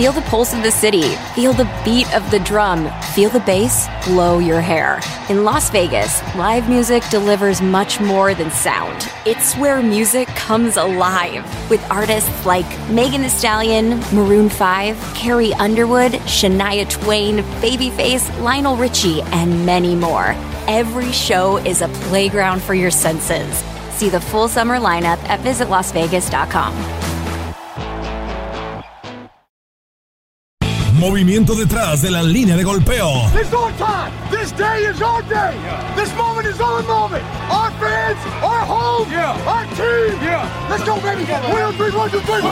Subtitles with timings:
[0.00, 1.14] Feel the pulse of the city.
[1.34, 2.90] Feel the beat of the drum.
[3.14, 4.98] Feel the bass blow your hair.
[5.28, 9.06] In Las Vegas, live music delivers much more than sound.
[9.26, 16.12] It's where music comes alive with artists like Megan Thee Stallion, Maroon 5, Carrie Underwood,
[16.12, 20.34] Shania Twain, Babyface, Lionel Richie, and many more.
[20.66, 23.54] Every show is a playground for your senses.
[23.90, 26.99] See the full summer lineup at visitlasvegas.com.
[31.00, 33.08] Movimiento detrás de la línea de golpeo.
[33.34, 34.12] It's our time.
[34.30, 35.56] This day is our day.
[35.96, 37.24] This moment is our moment.
[37.50, 39.08] Our fans, our home,
[39.48, 40.12] our team.
[40.68, 41.24] Let's go, baby.
[41.24, 42.42] One, three, one, two, three.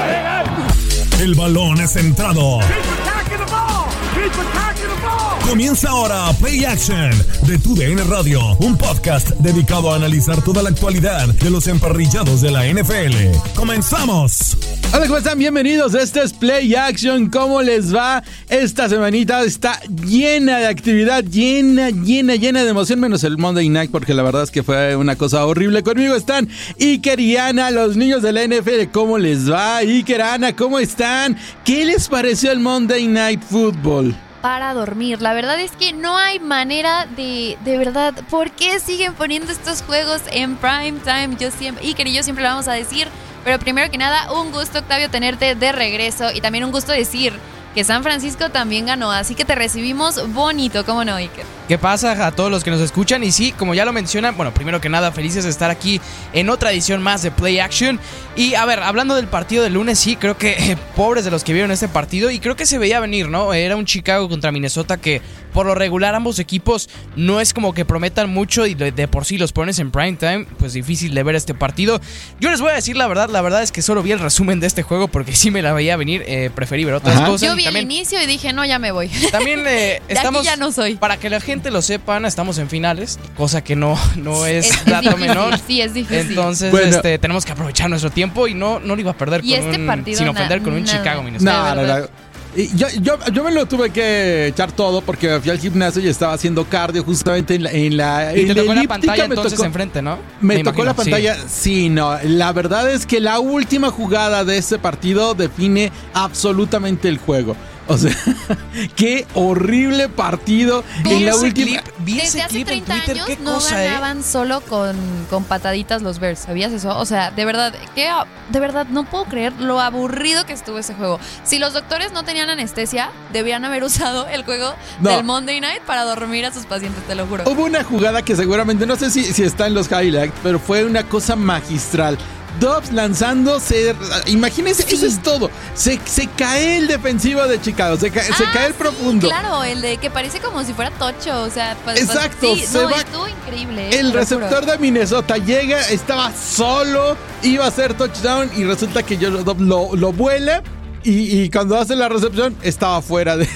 [1.23, 2.61] El balón es centrado.
[2.61, 3.87] Keep attacking the ball.
[4.15, 5.39] Keep attacking the ball.
[5.47, 7.11] Comienza ahora Play Action
[7.43, 12.41] de Tu DN Radio, un podcast dedicado a analizar toda la actualidad de los emparrillados
[12.41, 13.55] de la NFL.
[13.55, 14.57] ¡Comenzamos!
[14.91, 15.39] Hola, ¿cómo están?
[15.39, 15.95] Bienvenidos.
[15.95, 17.29] Este es Play Action.
[17.29, 18.23] ¿Cómo les va?
[18.49, 23.91] Esta semanita está llena de actividad, llena, llena, llena de emoción, menos el Monday Night,
[23.91, 25.83] porque la verdad es que fue una cosa horrible.
[25.83, 26.49] Conmigo están
[26.81, 28.91] Iker y Ana, los niños de la NFL.
[28.91, 29.77] ¿Cómo les va?
[29.77, 31.37] Iker, Ana, ¿cómo están?
[31.67, 34.17] ¿Qué les pareció el Monday Night Football?
[34.41, 35.21] para dormir.
[35.21, 39.83] La verdad es que no hay manera de, de verdad, ¿por qué siguen poniendo estos
[39.83, 41.37] juegos en prime time?
[41.41, 43.09] Yo siempre, y que yo siempre lo vamos a decir,
[43.45, 47.33] pero primero que nada, un gusto Octavio tenerte de regreso y también un gusto decir
[47.75, 51.58] que San Francisco también ganó, así que te recibimos bonito, ¿cómo no, Iker?
[51.69, 53.23] ¿Qué pasa a todos los que nos escuchan?
[53.23, 56.01] Y sí, como ya lo mencionan, bueno, primero que nada, felices de estar aquí
[56.33, 58.01] en otra edición más de Play Action.
[58.37, 61.45] Y a ver, hablando del partido del lunes, sí, creo que eh, pobres de los
[61.45, 63.53] que vieron este partido y creo que se veía venir, ¿no?
[63.53, 65.21] Era un Chicago contra Minnesota que
[65.53, 69.25] por lo regular ambos equipos no es como que prometan mucho y de, de por
[69.27, 72.01] sí los pones en prime time, pues difícil de ver este partido.
[72.41, 74.59] Yo les voy a decir la verdad, la verdad es que solo vi el resumen
[74.61, 77.27] de este juego porque sí me la veía venir, eh, preferí ver otras Ajá.
[77.27, 77.47] cosas.
[77.47, 79.09] Yo vi también- el inicio y dije, no, ya me voy.
[79.31, 80.45] también eh, De aquí estamos.
[80.45, 80.95] ya no soy.
[80.97, 84.85] Para que la gente lo sepan, estamos en finales, cosa que no, no es, Es
[84.87, 85.59] dato difícil, menor.
[85.67, 86.31] sí, es difícil.
[86.31, 86.97] Entonces, Bueno.
[86.97, 89.61] este, tenemos que aprovechar nuestro tiempo y no, no lo iba a perder Y con
[89.69, 90.99] este un- partido sin ofender con un nada.
[90.99, 91.53] Chicago Minnesota.
[91.53, 92.01] No, no, verdad.
[92.01, 92.29] no.
[92.57, 96.09] Y Yo, yo, yo me lo tuve que echar todo porque fui al gimnasio y
[96.09, 97.71] estaba haciendo cardio justamente en la.
[97.71, 100.19] En la, Y en te la tocó la pantalla me entonces tocó- enfrente, ¿no?
[100.41, 100.97] Me, tocó imagino, la sí.
[100.97, 101.89] pantalla, sí.
[101.91, 102.19] no.
[102.25, 107.55] La verdad es que la última jugada de este partido define absolutamente el juego.
[107.89, 108.15] O sea,
[108.97, 111.81] qué horrible partido Vi en la ese última.
[111.83, 113.87] clip, vi Desde ese hace clip en 30 Twitter, años qué no cosa, ¿eh?
[113.89, 114.97] ganaban solo con,
[115.31, 116.97] con pataditas los Bears, ¿sabías eso?
[116.99, 118.09] O sea, de verdad, que
[118.51, 121.19] de verdad no puedo creer lo aburrido que estuvo ese juego.
[121.45, 125.11] Si los doctores no tenían anestesia, debían haber usado el juego No.
[125.11, 127.45] del Monday Night para dormir a sus pacientes, te lo juro.
[127.51, 130.85] Hubo una jugada que seguramente, no sé si, si está en los highlights, pero fue
[130.85, 132.19] una cosa magistral.
[132.61, 133.95] Dobbs lanzándose,
[134.27, 135.51] imagínense, eso es todo.
[135.75, 139.29] Se, se cae el defensivo de Chicago, se, cae- se Ah, cae el sí, profundo.
[139.29, 142.65] Claro, el de que parece como si fuera tocho, o sea, pues, pues, Exacto, sí,
[142.67, 143.89] se no, va- estuvo increíble.
[143.91, 149.17] eh, El receptor de Minnesota llega, estaba solo, iba a hacer touchdown y resulta que
[149.19, 150.63] yo lo, lo, lo vuela
[151.11, 153.49] y, y cuando hace la recepción estaba fuera del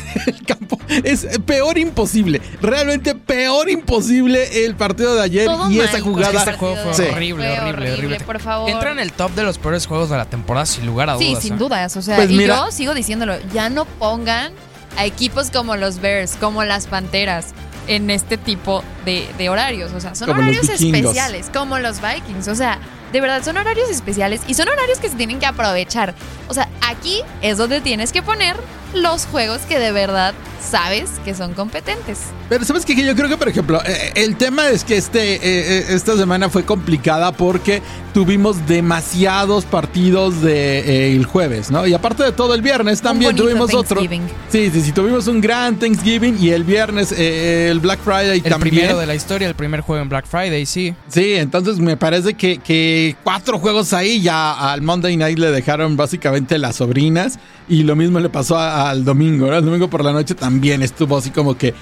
[0.46, 0.78] campo.
[1.04, 6.38] Es peor imposible, realmente peor imposible el partido de ayer Todo y mal esa jugada.
[6.38, 7.02] Este juego fue Sí.
[7.10, 8.70] horrible, Fue horrible, horrible, por favor.
[8.70, 11.28] Entra en el top de los peores juegos de la temporada, sin lugar a Sí,
[11.30, 11.42] dudas.
[11.42, 11.56] sin ¿eh?
[11.58, 11.96] dudas.
[11.96, 14.52] O sea, Pues y mira- yo sigo diciéndolo, ya no pongan
[14.98, 17.46] a equipos como los Bears, como las Panteras,
[17.88, 19.92] en este tipo de, de horarios.
[19.92, 22.48] O sea, son horarios especiales, como los Vikings.
[22.48, 22.78] O sea,
[23.12, 26.14] de verdad, son horarios especiales y son horarios que se tienen que aprovechar.
[26.48, 28.56] O sea, aquí es donde tienes que poner
[28.94, 32.20] los juegos que de verdad sabes que son competentes.
[32.48, 35.40] Pero sabes que yo creo que, por ejemplo, eh, el tema es que este, eh,
[35.42, 37.82] eh, esta semana fue complicada porque
[38.12, 41.86] tuvimos demasiados partidos de, eh, el jueves, ¿no?
[41.86, 44.00] Y aparte de todo, el viernes también tuvimos otro.
[44.00, 48.50] Sí, sí, sí, tuvimos un gran Thanksgiving y el viernes eh, el Black Friday El
[48.50, 48.74] también.
[48.74, 50.94] primero de la historia, el primer juego en Black Friday, sí.
[51.08, 55.96] Sí, entonces me parece que, que cuatro juegos ahí ya al Monday Night le dejaron
[55.96, 57.38] básicamente las sobrinas
[57.68, 59.52] y lo mismo le pasó al domingo.
[59.52, 61.74] El domingo por la noche también estuvo así como que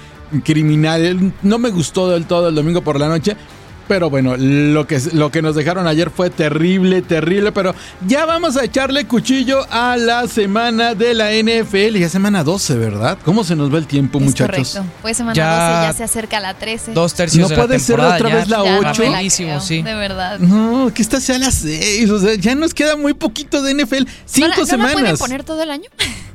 [0.43, 1.33] criminal.
[1.41, 3.35] No me gustó del todo el domingo por la noche.
[3.87, 7.51] Pero bueno, lo que, lo que nos dejaron ayer fue terrible, terrible.
[7.51, 7.75] Pero
[8.07, 11.97] ya vamos a echarle cuchillo a la semana de la NFL.
[11.97, 13.17] Ya semana 12, ¿verdad?
[13.25, 14.69] ¿Cómo se nos va el tiempo, Es muchachos?
[14.73, 14.85] correcto.
[15.01, 16.93] Pues semana Ya 12 ya se acerca la 13.
[16.93, 18.35] Dos tercios No de la puede ser otra ya.
[18.35, 19.01] vez la Ya no ocho.
[19.01, 19.81] me la Rapidísimo, creo, sí.
[19.81, 20.39] De verdad.
[20.39, 22.09] No, que esta sea las 6.
[22.11, 24.03] O sea, ya nos queda muy poquito de NFL.
[24.03, 24.67] ¿No la- Cinco ¿No la pueden
[24.97, 25.19] semanas.
[25.19, 25.89] poner todo el año?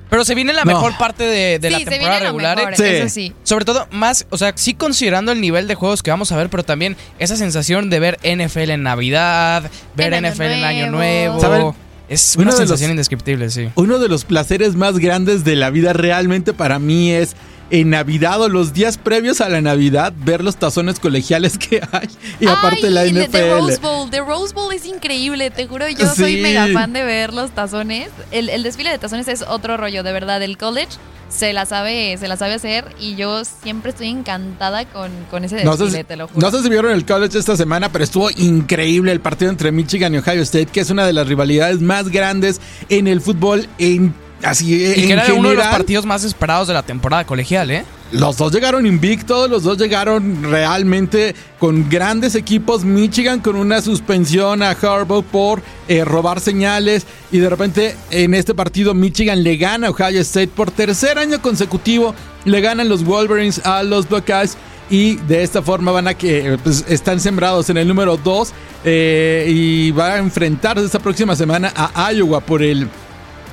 [0.09, 0.73] Pero se viene la No.
[0.73, 2.57] mejor parte de, de sí, la temporada regular.
[2.57, 2.77] mejor, ¿eh?
[2.77, 2.85] Sí.
[2.85, 3.33] eso sí.
[3.43, 6.49] Sobre todo, más, o sea, sí considerando el nivel de juegos que vamos a ver,
[6.49, 11.75] pero también esa sensación de ver NFL en Navidad, ver En NFL en Año Nuevo.
[12.09, 13.69] Es Uno una los- sensación indescriptible, sí.
[13.75, 17.35] Uno de los placeres más grandes de la vida realmente para mí es
[17.71, 22.09] en Navidad o los días previos a la Navidad ver los tazones colegiales que hay
[22.41, 23.31] y aparte Ay, la NFL.
[23.33, 24.11] The Rose Bowl.
[24.11, 25.89] The Rose Bowl es increíble, te juro.
[25.89, 28.09] Yo soy mega fan de ver los tazones.
[28.31, 30.43] El, el desfile de tazones es otro rollo, de verdad.
[30.43, 30.91] El college
[31.29, 35.65] se la sabe, se la sabe hacer y yo siempre estoy encantada con, con ese
[35.65, 36.41] No desfile, sé, si- te lo juro.
[36.41, 40.15] no sé si vieron el college esta semana, pero estuvo increíble el partido entre Michigan
[40.15, 44.15] y Ohio State, que es una de las rivalidades más grandes en el fútbol en
[44.43, 45.71] así Y en que era uno de los general.
[45.71, 47.85] partidos más esperados de la temporada colegial, ¿eh?
[48.13, 52.85] Los dos llegaron invictos, los dos llegaron realmente con grandes equipos.
[52.85, 58.55] Michigan con una suspensión a Harbaugh por eh, robar señales y de repente en este
[58.55, 62.15] partido Michigan le gana a Ohio State por tercer año consecutivo.
[62.45, 64.57] Le ganan los Wolverines a los Buckeyes
[64.89, 68.53] y de esta forma van a que eh, pues, están sembrados en el número 2
[68.85, 72.89] y va a enfrentarse esta próxima semana a Iowa por el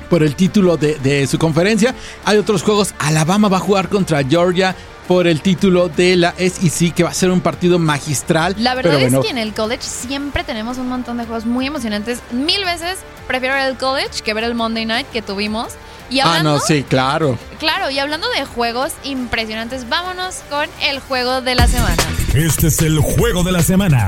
[0.10, 1.94] por el título de, de su conferencia.
[2.26, 2.94] Hay otros juegos.
[3.00, 4.76] Alabama va a jugar contra Georgia
[5.08, 8.56] por el título de la SEC, que va a ser un partido magistral.
[8.58, 11.46] La verdad pero bueno, es que en el college siempre tenemos un montón de juegos
[11.46, 12.20] muy emocionantes.
[12.32, 15.74] Mil veces prefiero ver el college que ver el Monday night que tuvimos.
[16.10, 17.38] Y Ah, no, sí, claro.
[17.60, 21.96] claro, y hablando de juegos impresionantes, vámonos con el juego de la semana.
[22.34, 24.08] Este es el juego de la semana.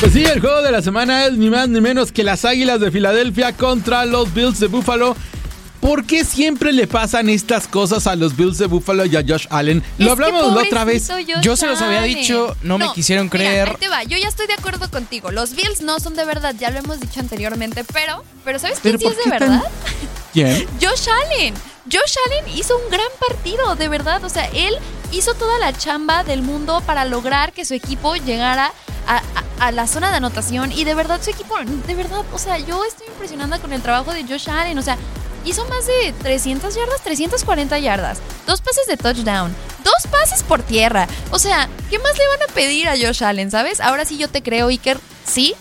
[0.00, 2.80] Pues sí, el juego de la semana es ni más ni menos que las Águilas
[2.80, 5.16] de Filadelfia contra los Bills de Buffalo.
[5.80, 9.46] ¿Por qué siempre le pasan estas cosas a los Bills de Buffalo y a Josh
[9.50, 9.82] Allen?
[9.98, 11.08] Lo Es hablamos la otra vez.
[11.08, 13.68] Josh Yo se los había dicho, no me quisieron mira, creer.
[13.68, 15.30] ahí te va, yo ya estoy de acuerdo contigo.
[15.30, 18.98] Los Bills no son de verdad, ya lo hemos dicho anteriormente, pero, pero ¿sabes quién
[18.98, 19.62] ¿Pero sí es de tan- verdad?
[20.32, 20.66] ¿Quién?
[20.80, 21.54] Josh Allen.
[21.90, 24.22] Josh Allen hizo un gran partido, de verdad.
[24.24, 24.74] O sea, él
[25.12, 28.72] hizo toda la chamba del mundo para lograr que su equipo llegara
[29.08, 30.72] a, la zona de anotación.
[30.72, 34.12] Y de verdad, su equipo, de verdad, o sea, yo estoy impresionada con el trabajo
[34.12, 34.78] de Josh Allen.
[34.78, 34.96] O sea,
[35.44, 41.08] hizo más de 300 yardas, 340 yardas, dos pases de touchdown, dos pases por tierra.
[41.30, 43.80] O sea, ¿qué más le van a pedir a Josh Allen, sabes?
[43.80, 44.98] Ahora sí yo te creo, Iker.
[45.26, 45.54] Sí,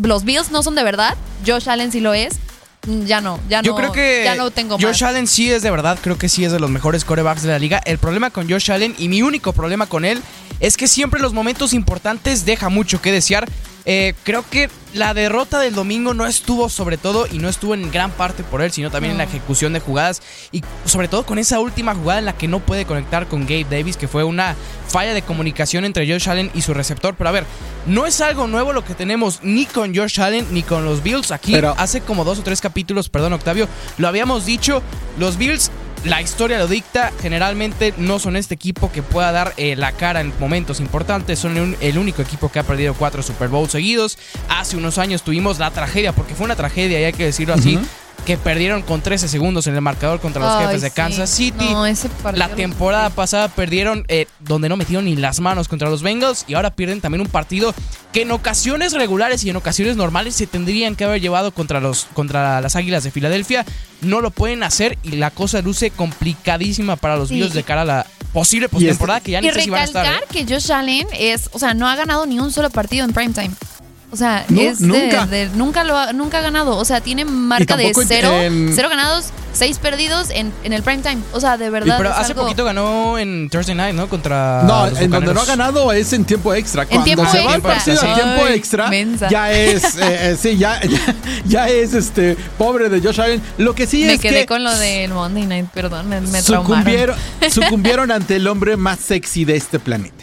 [0.00, 1.16] los Bills no son de verdad.
[1.46, 2.38] Josh Allen sí lo es.
[2.86, 3.76] Ya no, ya Yo no.
[3.76, 5.02] creo que ya no tengo Josh más.
[5.02, 7.58] Allen sí es de verdad, creo que sí es de los mejores corebacks de la
[7.58, 7.80] liga.
[7.84, 10.22] El problema con Josh Allen y mi único problema con él
[10.60, 13.46] es que siempre en los momentos importantes deja mucho que desear.
[13.86, 17.90] Eh, creo que la derrota del domingo no estuvo sobre todo y no estuvo en
[17.90, 20.20] gran parte por él, sino también en la ejecución de jugadas
[20.52, 23.66] y sobre todo con esa última jugada en la que no puede conectar con Gabe
[23.70, 24.56] Davis, que fue una
[24.88, 27.14] falla de comunicación entre Josh Allen y su receptor.
[27.16, 27.44] Pero a ver,
[27.86, 31.30] no es algo nuevo lo que tenemos ni con Josh Allen ni con los Bills
[31.30, 31.52] aquí.
[31.52, 34.82] Pero- hace como dos o tres capítulos, perdón Octavio, lo habíamos dicho,
[35.18, 35.70] los Bills,
[36.04, 40.20] la historia lo dicta, generalmente no son este equipo que pueda dar eh, la cara
[40.20, 44.18] en momentos importantes, son el, único equipo que ha perdido cuatro Super Bowls seguidos.
[44.48, 47.78] Hace unos años tuvimos la tragedia, porque fue una tragedia y hay que decirlo así,
[48.24, 50.94] que perdieron con 13 segundos en el marcador contra los Ay, jefes de sí.
[50.94, 51.68] Kansas City.
[51.70, 55.88] No, ese partido La temporada pasada perdieron eh, donde no metieron ni las manos contra
[55.90, 57.74] los Bengals y ahora pierden también un partido
[58.12, 62.06] que en ocasiones regulares y en ocasiones normales se tendrían que haber llevado contra, los,
[62.14, 63.64] contra las Águilas de Filadelfia.
[64.00, 67.34] No lo pueden hacer y la cosa luce complicadísima para los Sí.
[67.36, 69.80] Bills de cara a la posible este- postemporada que ya Y ni sé si van
[69.80, 70.04] a estar.
[70.06, 70.46] recalcar ¿eh?
[70.46, 73.50] que Josh Allen es, o sea, no ha ganado ni un solo partido en primetime.
[74.12, 75.26] O sea, No, es de- nunca.
[75.26, 76.76] de- nunca lo ha, nunca ha ganado.
[76.76, 81.18] O sea, tiene marca de cero, en- cero ganados, seis perdidos en, en el primetime.
[81.32, 81.94] O sea, de Y verdad.
[81.96, 84.08] pero es hace algo- poquito ganó en Thursday Night, ¿no?
[84.08, 84.64] Contra.
[84.64, 86.86] No, los en donde no ha ganado es en tiempo extra.
[86.86, 87.74] Cuando tiempo se va el extra.
[87.74, 89.28] partido a Ay, tiempo extra, mensa.
[89.28, 89.98] ya es, eh,
[90.32, 91.14] eh, sí, ya, ya,
[91.44, 93.40] ya es este pobre de Josh Allen.
[93.58, 96.42] Lo que sí Me es quedé que con lo del Monday Night, perdón, me, me
[96.42, 96.66] traumaron.
[96.82, 97.16] sucumbieron,
[97.48, 100.19] sucumbieron ante el hombre más sexy de este planeta.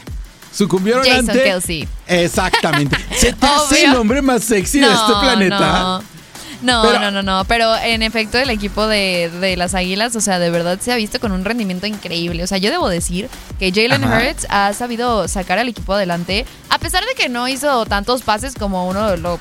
[0.58, 1.44] Sucumbieron Jason ante...
[1.44, 1.88] Kelsey.
[2.08, 2.98] Exactamente.
[3.18, 5.60] ¿Se te hace el hombre más sexy de este planeta?
[5.60, 6.18] No.
[6.62, 7.46] No, Pero- no, no, no.
[7.46, 10.96] Pero en efecto, el equipo de, de las Águilas, o sea, de verdad se ha
[10.96, 12.44] visto con un rendimiento increíble.
[12.44, 14.18] O sea, yo debo decir que Jalen Ajá.
[14.18, 18.56] Hurts ha sabido sacar al equipo adelante, a pesar de que no hizo tantos pases
[18.56, 19.40] como uno lo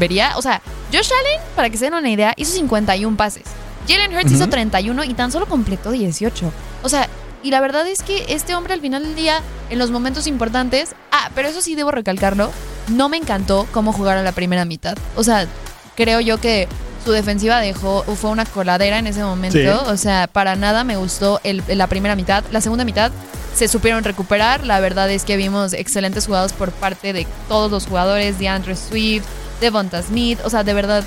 [0.00, 0.36] vería.
[0.36, 0.60] O sea,
[0.92, 3.44] Josh Allen, para que se den una idea, hizo 51 pases.
[3.86, 6.52] Jalen Hurts hizo 31 y tan solo completó 18.
[6.82, 7.08] O sea,
[7.42, 9.40] y la verdad es que este hombre al final del día,
[9.70, 12.50] en los momentos importantes, ah, pero eso sí debo recalcarlo,
[12.88, 14.96] no me encantó cómo jugaron la primera mitad.
[15.16, 15.46] O sea,
[15.94, 16.68] creo yo que
[17.04, 19.58] su defensiva dejó, fue una coladera en ese momento.
[19.58, 19.66] Sí.
[19.90, 22.44] O sea, para nada me gustó el- la primera mitad.
[22.50, 23.12] La segunda mitad
[23.54, 24.64] se supieron recuperar.
[24.66, 28.76] La verdad es que vimos excelentes jugados por parte de todos los jugadores, de Andrew
[28.76, 29.24] Swift,
[29.60, 30.38] Devonta Smith.
[30.44, 31.04] O sea, de verdad,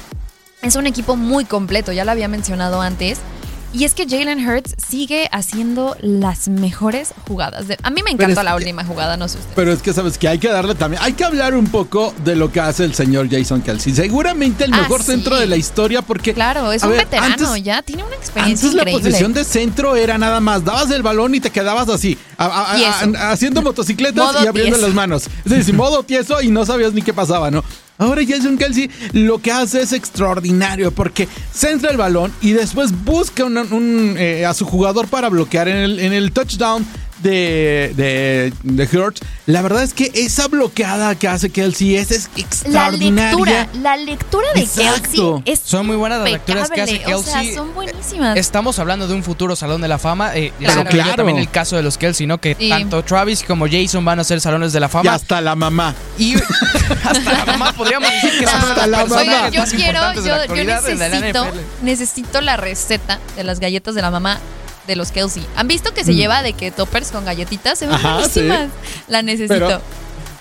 [0.62, 3.20] es un equipo muy completo, ya lo había mencionado antes.
[3.74, 7.70] Y es que Jalen Hurts sigue haciendo las mejores jugadas.
[7.70, 9.52] De- a mí me es la que- última jugada, no sé usted.
[9.56, 12.36] Pero es que sabes que hay que darle también, hay que hablar un poco de
[12.36, 13.94] lo que hace el señor Jason Kelsey.
[13.94, 15.12] Seguramente el Ah, mejor sí.
[15.14, 16.34] centro de la historia porque...
[16.34, 19.96] Claro, es un ver, veterano antes- ya, tiene una experiencia Antes la posición de centro
[19.96, 24.48] era nada más, dabas el balón y te quedabas así, a- haciendo motocicletas Modo y
[24.48, 24.88] abriendo tieso.
[24.88, 25.24] las manos.
[25.46, 27.64] Es decir, modo tieso y no sabías ni qué pasaba, ¿no?
[28.02, 33.46] Ahora Jason Kelsey lo que hace es extraordinario porque centra el balón y después busca
[33.46, 36.84] eh, a su jugador para bloquear en el touchdown
[37.24, 39.22] de, de, de Hurts.
[39.46, 43.32] La verdad es que esa bloqueada que hace Kelsey es, es La extraordinaria.
[43.32, 45.42] lectura, la lectura de Exacto.
[45.46, 47.46] Kelsey es Son muy buenas las lecturas que hace impecable, O Kelsey.
[47.48, 48.38] sea, son buenísimas.
[48.38, 50.36] Estamos hablando de un futuro Salón de la Fama.
[50.36, 50.52] Eh,
[50.90, 51.16] Claro.
[51.16, 52.40] también el caso de los Kelsey, ¿no?
[52.40, 52.70] Que Sí.
[52.70, 55.14] tanto Travis como Jason van a ser Salones de la Y Fama.
[55.14, 55.94] hasta la mamá.
[56.18, 56.36] Y
[57.04, 59.50] hasta la mamá podríamos decir que son Hasta la mamá.
[59.50, 61.48] yo más quiero, importantes de yo, la yo la necesito,
[61.84, 64.40] necesito la receta de las galletas de la mamá
[64.92, 65.46] de los Kelsey.
[65.56, 67.80] ¿Han visto que se lleva de que toppers con galletitas?
[67.80, 68.06] Se ven Mm.
[68.06, 68.70] Ajá, buenísimas.
[69.08, 69.54] La necesito.
[69.54, 69.82] Pero,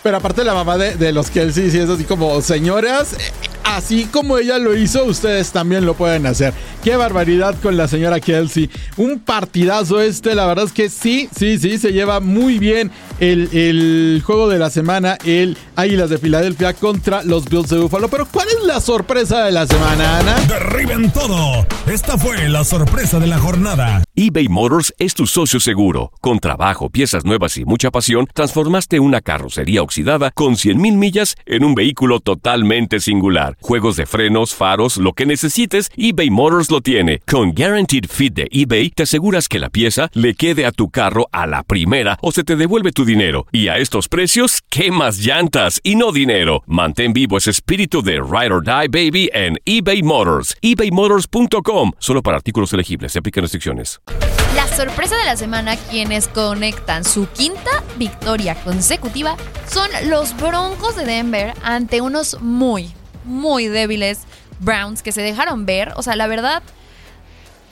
[0.03, 3.15] pero aparte la mamá de, de los Kelsey, sí es así como, señoras,
[3.65, 6.53] así como ella lo hizo, ustedes también lo pueden hacer.
[6.83, 8.71] Qué barbaridad con la señora Kelsey.
[8.97, 12.91] Un partidazo este, la verdad es que sí, sí, sí, se lleva muy bien
[13.21, 18.09] el, el juego de la semana, el Águilas de Filadelfia contra los Bills de Buffalo.
[18.09, 20.35] Pero ¿cuál es la sorpresa de la semana, Ana?
[20.49, 21.67] Derriben todo.
[21.87, 24.03] Esta fue la sorpresa de la jornada.
[24.15, 26.13] eBay Motors es tu socio seguro.
[26.21, 31.65] Con trabajo, piezas nuevas y mucha pasión, transformaste una carrocería oxidada con 100.000 millas en
[31.65, 33.50] un vehículo totalmente singular.
[33.61, 37.23] Juegos de frenos, faros, lo que necesites, eBay Motors lo tiene.
[37.27, 41.29] Con Guaranteed Fit de eBay, te aseguras que la pieza le quede a tu carro
[41.33, 43.47] a la primera o se te devuelve tu dinero.
[43.53, 46.63] Y a estos precios, ¿qué más llantas y no dinero?
[46.67, 50.57] Mantén vivo ese espíritu de Ride or Die Baby en eBay Motors.
[50.61, 51.93] ebaymotors.com.
[51.99, 53.13] Solo para artículos elegibles.
[53.13, 54.01] Se aplican restricciones.
[54.57, 59.37] La sorpresa de la semana, quienes conectan su quinta victoria consecutiva,
[59.69, 62.93] son los Broncos de Denver ante unos muy,
[63.31, 64.21] muy débiles
[64.61, 65.93] Browns que se dejaron ver.
[65.97, 66.63] O sea, la verdad,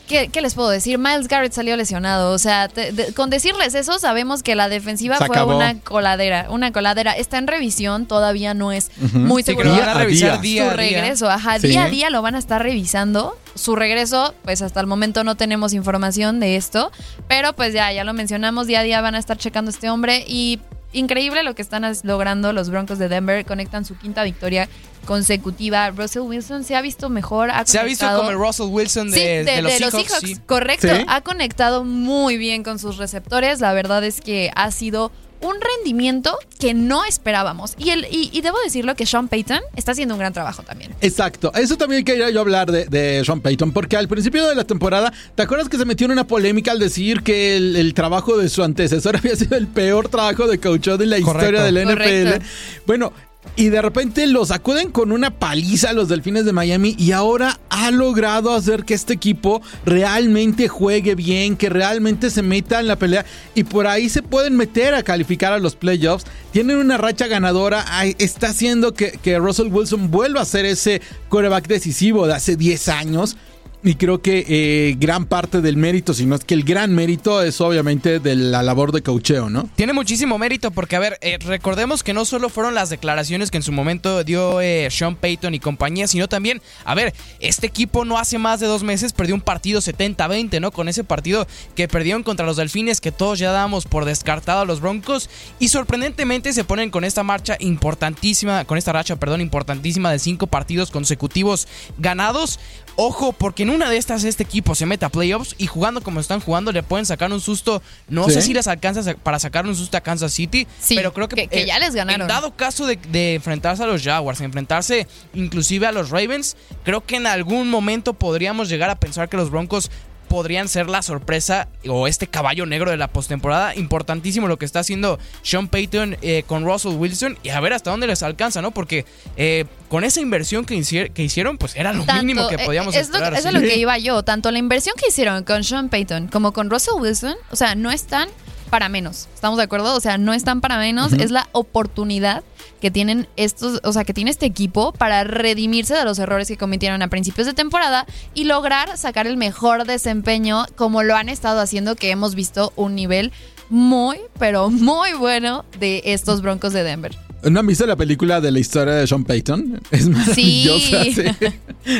[0.08, 0.96] ¿qué, qué les puedo decir?
[0.98, 2.32] Miles Garrett salió lesionado.
[2.32, 5.56] O sea, te- de- con decirles eso, sabemos que la defensiva Se fue acabó.
[5.56, 6.46] una coladera.
[6.48, 7.12] Una coladera.
[7.12, 10.62] Está en revisión, todavía no es muy seguro van a Día a revisar día.
[10.62, 11.68] día su regreso, ajá, Sí.
[11.68, 13.36] día a día lo van a estar revisando.
[13.54, 16.90] Su regreso, pues hasta el momento no tenemos información de esto,
[17.26, 19.90] pero pues ya, ya lo mencionamos, día a día van a estar checando a este
[19.90, 20.60] hombre y
[20.92, 24.68] increíble lo que están logrando los Broncos de Denver, conectan su quinta victoria
[25.04, 25.90] consecutiva.
[25.90, 29.16] Russell Wilson se ha visto mejor, ha Se ha visto como el Russell Wilson de,
[29.16, 30.20] Sí, de, de los de Seahawks.
[30.20, 30.36] sí.
[30.46, 30.88] correcto.
[30.94, 31.04] Sí.
[31.08, 33.60] Ha conectado muy bien con sus receptores.
[33.60, 37.74] La verdad es que ha sido un rendimiento que no esperábamos.
[37.78, 40.94] Y, el, y, y debo decirlo que Sean Payton está haciendo un gran trabajo también.
[41.00, 44.64] Exacto, eso también quería yo hablar de, de Sean Payton, porque al principio de la
[44.64, 48.36] temporada, ¿te acuerdas que se metió en una polémica al decir que el, el trabajo
[48.36, 51.30] de su antecesor había sido el peor trabajo de coach de la Correcto.
[51.40, 51.92] historia del NFL?
[51.92, 52.46] Correcto.
[52.86, 53.12] Bueno,
[53.56, 57.58] y de repente los acuden con una paliza a los Delfines de Miami y ahora
[57.70, 62.96] ha logrado hacer que este equipo realmente juegue bien, que realmente se meta en la
[62.96, 66.26] pelea y por ahí se pueden meter a calificar a los playoffs.
[66.52, 67.84] Tienen una racha ganadora,
[68.18, 72.88] está haciendo que, que Russell Wilson vuelva a ser ese coreback decisivo de hace 10
[72.88, 73.36] años.
[73.82, 77.42] Y creo que eh, gran parte del mérito, si no es que el gran mérito,
[77.42, 79.68] es obviamente de la labor de coacheo, ¿no?
[79.76, 83.58] Tiene muchísimo mérito porque, a ver, eh, recordemos que no solo fueron las declaraciones que
[83.58, 88.04] en su momento dio eh, Sean Payton y compañía, sino también, a ver, este equipo
[88.04, 90.72] no hace más de dos meses perdió un partido 70-20, ¿no?
[90.72, 94.64] Con ese partido que perdieron contra los Delfines que todos ya dábamos por descartado a
[94.64, 95.30] los Broncos
[95.60, 100.48] y sorprendentemente se ponen con esta marcha importantísima, con esta racha, perdón, importantísima de cinco
[100.48, 102.58] partidos consecutivos ganados.
[103.00, 106.20] Ojo, porque en una de estas este equipo se mete a playoffs y jugando como
[106.20, 107.82] están jugando le pueden sacar un susto.
[108.08, 108.32] No Sí.
[108.32, 111.42] sé si les alcanza para sacar un susto a Kansas City, Sí, pero creo que,
[111.42, 112.22] eh, que- que ya les ganaron.
[112.22, 117.04] En dado caso de, de enfrentarse a los Jaguars, enfrentarse inclusive a los Ravens, creo
[117.04, 119.90] que en algún momento podríamos llegar a pensar que los Broncos
[120.28, 123.74] podrían ser la sorpresa o este caballo negro de la postemporada.
[123.74, 127.90] Importantísimo lo que está haciendo Sean Payton eh, con Russell Wilson y a ver hasta
[127.90, 128.70] dónde les alcanza, ¿no?
[128.70, 129.04] Porque
[129.36, 132.64] eh, con esa inversión que, hici- que hicieron, pues era lo Tanto- mínimo que eh,
[132.64, 133.32] podíamos es lo- esperar.
[133.34, 133.48] Eso sí.
[133.48, 134.22] es lo que iba yo.
[134.22, 137.90] Tanto la inversión que hicieron con Sean Payton como con Russell Wilson, o sea, no
[137.90, 138.28] están
[138.70, 139.28] para menos.
[139.34, 139.94] ¿Estamos de acuerdo?
[139.96, 141.14] O sea, no están para menos.
[141.14, 142.42] Es la oportunidad
[142.80, 146.56] que tienen estos, o sea, que tiene este equipo para redimirse de los errores que
[146.56, 151.60] cometieron a principios de temporada y lograr sacar el mejor desempeño como lo han estado
[151.60, 153.32] haciendo, que hemos visto un nivel
[153.68, 157.27] muy, pero muy bueno de estos Broncos de Denver.
[157.42, 159.80] ¿No han visto la película de la historia de Sean Payton?
[159.90, 161.04] Es maravillosa.
[161.04, 161.12] Sí.
[161.12, 161.24] sí.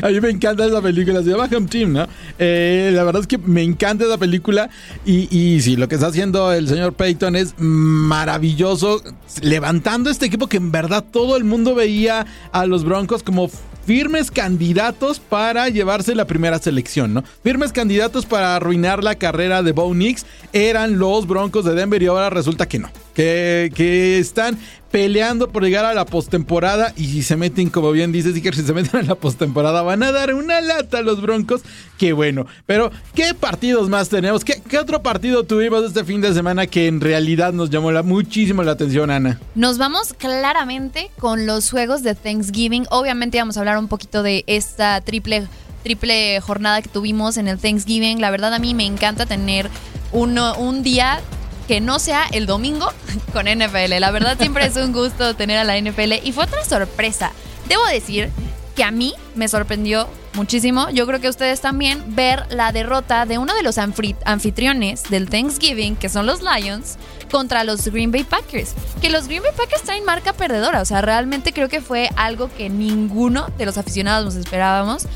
[0.02, 2.06] A mí me encanta esa película, se llama Home Team, ¿no?
[2.38, 4.68] Eh, la verdad es que me encanta esa película
[5.06, 9.02] y, y sí, lo que está haciendo el señor Payton es maravilloso,
[9.40, 13.48] levantando este equipo que en verdad todo el mundo veía a los Broncos como
[13.88, 17.24] firmes candidatos para llevarse la primera selección, ¿no?
[17.42, 22.06] Firmes candidatos para arruinar la carrera de Bo Nix eran los Broncos de Denver y
[22.06, 24.58] ahora resulta que no, que, están
[24.92, 28.62] peleando por llegar a la postemporada y si se meten, como bien dices, Iker, si
[28.62, 31.62] se meten a la postemporada van a dar una lata a los Broncos,
[31.98, 32.46] qué bueno.
[32.64, 34.44] Pero, ¿qué partidos más tenemos?
[34.44, 38.02] ¿Qué, qué otro partido tuvimos este fin de semana que en realidad nos llamó la,
[38.02, 39.40] muchísimo la atención, Ana?
[39.54, 42.86] Nos vamos claramente con los juegos de Thanksgiving.
[42.90, 45.48] Obviamente vamos a hablar un poquito de esta triple,
[45.82, 48.20] triple jornada que tuvimos en el Thanksgiving.
[48.20, 49.68] La verdad a mí me encanta tener
[50.12, 51.20] uno, un día
[51.68, 52.90] que no sea el domingo
[53.32, 54.00] con NFL.
[54.00, 57.30] La verdad siempre es un gusto tener a la NFL y fue otra sorpresa.
[57.68, 58.30] Debo decir
[58.74, 63.38] que a mí me sorprendió muchísimo, yo creo que ustedes también, ver la derrota de
[63.38, 66.96] uno de los anfitriones del Thanksgiving, que son los Lions,
[67.30, 68.74] contra los Green Bay Packers.
[69.02, 72.50] Que los Green Bay Packers traen marca perdedora, o sea, realmente creo que fue algo
[72.56, 75.06] que ninguno de los aficionados nos esperábamos.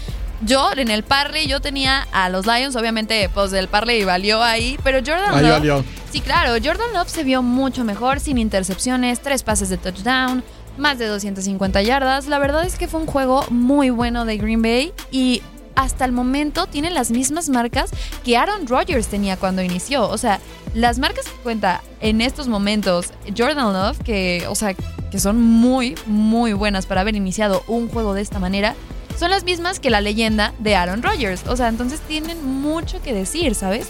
[0.45, 4.79] Yo en el parley yo tenía a los Lions, obviamente pues el parley valió ahí,
[4.83, 5.85] pero Jordan Ahí Love valió.
[6.11, 10.43] Sí, claro, Jordan Love se vio mucho mejor, sin intercepciones, tres pases de touchdown,
[10.77, 12.27] más de 250 yardas.
[12.27, 15.43] La verdad es que fue un juego muy bueno de Green Bay y
[15.75, 17.91] hasta el momento tiene las mismas marcas
[18.25, 20.09] que Aaron Rodgers tenía cuando inició.
[20.09, 20.41] O sea,
[20.75, 25.95] las marcas que cuenta en estos momentos Jordan Love, que, o sea, que son muy,
[26.07, 28.75] muy buenas para haber iniciado un juego de esta manera,
[29.19, 31.47] son las mismas que la leyenda de Aaron Rodgers.
[31.47, 33.89] O sea, entonces tienen mucho que decir, ¿sabes?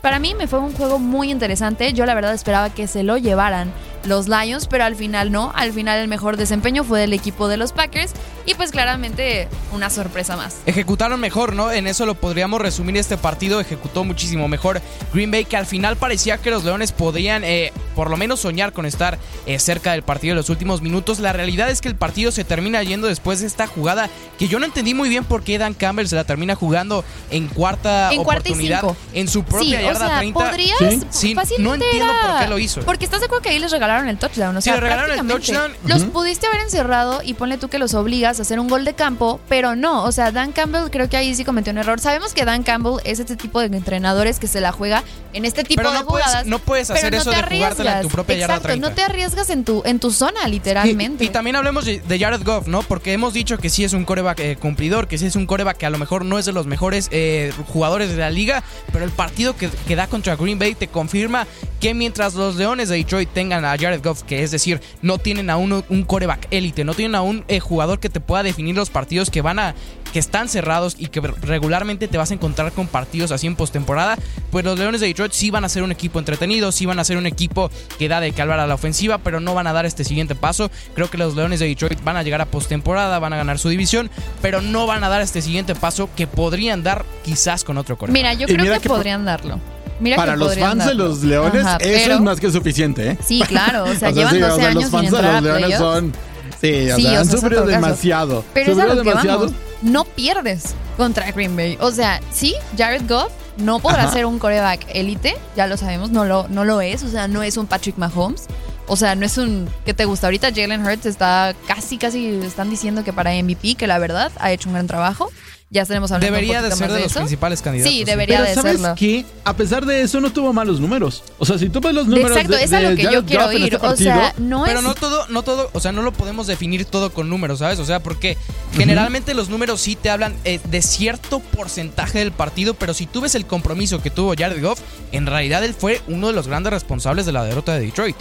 [0.00, 1.92] Para mí me fue un juego muy interesante.
[1.92, 3.72] Yo la verdad esperaba que se lo llevaran
[4.06, 5.52] los Lions, pero al final no.
[5.54, 8.12] Al final el mejor desempeño fue del equipo de los Packers
[8.46, 10.56] y pues claramente una sorpresa más.
[10.66, 11.70] Ejecutaron mejor, ¿no?
[11.72, 13.60] En eso lo podríamos resumir este partido.
[13.60, 14.80] Ejecutó muchísimo mejor
[15.12, 18.72] Green Bay, que al final parecía que los Leones podrían eh, por lo menos soñar
[18.72, 21.18] con estar eh, cerca del partido en los últimos minutos.
[21.20, 24.58] La realidad es que el partido se termina yendo después de esta jugada que yo
[24.58, 28.22] no entendí muy bien por qué Dan Campbell se la termina jugando en cuarta En
[28.24, 28.96] cuarta y oportunidad cinco.
[29.14, 30.40] en su propia sí, o yarda sea, 30.
[30.40, 31.00] podrías Sí.
[31.10, 32.80] Sí, fácilmente no entiendo era- por qué lo hizo.
[32.82, 35.18] Porque estás de acuerdo que ahí les regalaron el touchdown, o Sí, sea, le regalaron
[35.18, 35.72] el touchdown.
[35.86, 38.94] Los pudiste haber encerrado y ponle tú que los obligas a hacer un gol de
[38.94, 42.00] campo, pero no, o sea, Dan Campbell creo que ahí sí cometió un error.
[42.00, 45.02] Sabemos que Dan Campbell es este tipo de entrenadores que se la juega
[45.32, 46.46] en este tipo Pero de no puedes- jugadas.
[46.46, 48.88] no puedes pero hacer no eso te de jugártela en tu propia yarda Exacto, 30.
[48.88, 51.24] no te arriesgas en tu en tu zona literalmente.
[51.24, 52.82] Y, y también hablemos de, de Jared Goff, ¿no?
[52.82, 55.76] Porque hemos dicho que sí es un coreback eh, cumplidor, que sí es un coreback
[55.76, 59.04] que a lo mejor no es de los mejores eh, jugadores de la liga, pero
[59.04, 61.46] el partido que, que da contra Green Bay te confirma
[61.80, 65.50] que mientras los Leones de Detroit tengan a Jared Goff, que es decir, no tienen
[65.50, 68.74] a uno, un coreback élite, no tienen a un eh, jugador que te pueda definir
[68.74, 69.74] los partidos que van a
[70.14, 74.16] que están cerrados y que regularmente te vas a encontrar con partidos así en postemporada,
[74.52, 77.04] pues los Leones de Detroit sí van a ser un equipo entretenido, sí van a
[77.04, 77.68] ser un equipo
[77.98, 80.70] que da de hablar a la ofensiva, pero no van a dar este siguiente paso.
[80.94, 83.68] Creo que los Leones de Detroit van a llegar a postemporada, van a ganar su
[83.68, 84.08] división,
[84.40, 88.16] pero no van a dar este siguiente paso que podrían dar quizás con otro coreback.
[88.16, 89.58] Mira, yo creo mira que, podrían darlo.
[90.00, 91.08] Mira Para que los fans de darlo.
[91.08, 93.18] los Leones, Ajá, eso pero- es más que suficiente, ¿eh?
[93.24, 95.34] Sí, claro, o sea, llevan sí, 12 o sea, años los sin fans de entrar
[95.36, 96.12] a los Leones son...
[96.60, 98.44] Sí, o Sí, sea, o han sea, sufrido demasiado.
[98.54, 99.38] Pero es a Sufrido lo que demasiado.
[99.40, 99.54] vamos.
[99.82, 101.76] No pierdes contra Green Bay.
[101.80, 104.12] O sea, sí, Jared Goff no podrá Ajá.
[104.12, 107.02] ser un coreback élite, ya lo sabemos, no lo, no lo es.
[107.02, 108.44] O sea, no es un Patrick Mahomes.
[108.86, 109.68] O sea, no es un.
[109.84, 110.26] ¿Qué te gusta?
[110.28, 114.50] Ahorita Jalen Hurts está casi, casi están diciendo que para MVP, que la verdad ha
[114.52, 115.30] hecho un gran trabajo.
[115.74, 117.18] Ya estaremos hablando Debería un de ser de los eso.
[117.20, 117.92] principales candidatos.
[117.92, 118.94] Sí, debería Pero de ¿sabes serlo.
[118.96, 119.26] qué?
[119.44, 121.24] A pesar de eso, no tuvo malos números.
[121.38, 123.26] O sea, si tú ves los números Exacto, de, es a lo que Jared yo
[123.26, 123.64] quiero ir.
[123.64, 126.12] este o partido, sea, no Pero es no todo, no todo, o sea, no lo
[126.12, 127.80] podemos definir todo con números, ¿sabes?
[127.80, 128.38] O sea, porque
[128.72, 133.20] generalmente los números sí te hablan eh, de cierto porcentaje del partido, pero si tú
[133.20, 134.80] ves el compromiso que tuvo Jared Goff,
[135.12, 138.16] en realidad él fue uno de los grandes responsables de la derrota de Detroit.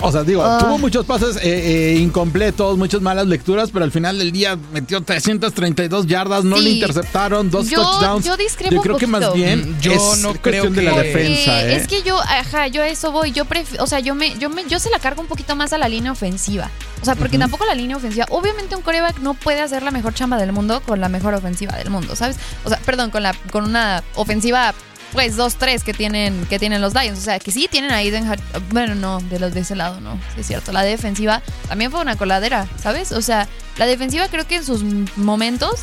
[0.00, 0.58] O sea, digo, Ah.
[0.60, 5.00] tuvo muchos pases eh, eh, incompletos, muchas malas lecturas, pero al final del día metió
[5.00, 6.64] 332 yardas, no Sí.
[6.64, 8.24] le interceptaron, dos Yo- touchdowns.
[8.26, 10.82] yo discrepo Yo un creo que más bien Mm, yo es no cuestión creo de
[10.82, 11.76] la que- defensa, Eh, ¿eh?
[11.76, 13.32] Es que yo, ajá, yo a eso voy.
[13.32, 15.72] Yo prefiero, o sea, yo me, yo me, yo se la cargo un poquito más
[15.72, 16.70] a la línea ofensiva.
[17.00, 18.26] O sea, porque tampoco la línea ofensiva.
[18.30, 21.74] Obviamente un coreback no puede hacer la mejor chamba del mundo con la mejor ofensiva
[21.76, 22.36] del mundo, ¿sabes?
[22.64, 24.74] O sea, perdón, con la, con una ofensiva.
[25.12, 27.18] Pues 2-3 que tienen, que tienen los Lions.
[27.18, 28.40] O sea, que sí tienen a Hut-
[28.70, 30.14] Bueno, no, de los de ese lado no.
[30.34, 30.72] Sí es cierto.
[30.72, 33.12] La defensiva también fue una coladera, ¿sabes?
[33.12, 34.82] O sea, la defensiva creo que en sus
[35.16, 35.80] momentos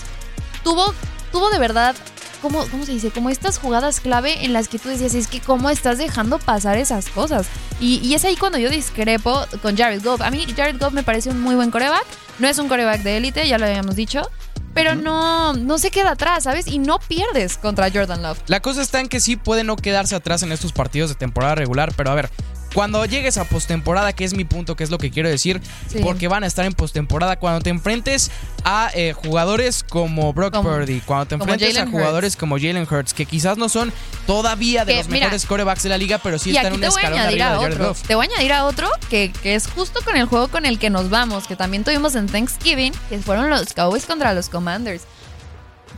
[0.63, 0.93] tuvo,
[1.31, 1.95] tuvo de verdad
[2.41, 3.09] ¿cómo, ¿cómo se dice?
[3.11, 6.77] Como estas jugadas clave en las que tú decías, es que cómo estás dejando pasar
[6.77, 7.47] esas cosas.
[7.79, 10.21] Y, y es ahí cuando yo discrepo con Jared Goff.
[10.21, 12.05] A mí Jared Goff me parece un muy buen coreback.
[12.39, 14.29] No es un coreback de élite, ya lo habíamos dicho.
[14.73, 16.67] Pero no, no se queda atrás, ¿sabes?
[16.67, 18.39] Y no pierdes contra Jordan Love.
[18.47, 21.55] La cosa está en que sí puede no quedarse atrás en estos partidos de temporada
[21.55, 22.29] regular, pero a ver,
[22.73, 25.99] cuando llegues a postemporada, que es mi punto, que es lo que quiero decir, Sí.
[26.01, 28.31] porque van a estar en postemporada, cuando te enfrentes
[28.65, 33.13] a eh, jugadores como Brock Como- Purdy, cuando te enfrentes a jugadores como Jalen Hurts,
[33.13, 33.93] que quizás no son
[34.25, 37.19] todavía de Que, los mira, mejores corebacks de la liga, pero sí están un escalón
[37.19, 37.95] arriba a de Jared otro.
[38.07, 40.79] Te voy a añadir a otro que, que es justo con el juego con el
[40.79, 45.03] que nos vamos, que también tuvimos en Thanksgiving, que fueron los Cowboys contra los Commanders.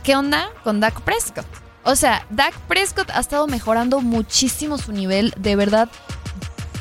[0.02, 1.46] ¿Qué onda con Dak Prescott?
[1.84, 5.88] O sea, Dak Prescott ha estado mejorando muchísimo su nivel, de verdad.